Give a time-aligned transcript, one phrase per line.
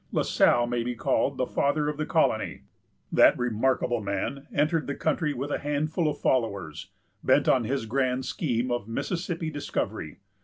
[0.11, 2.63] La Salle may be called the father of the colony.
[3.11, 6.89] That remarkable man entered the country with a handful of followers,
[7.23, 10.17] bent on his grand scheme of Mississippi discovery.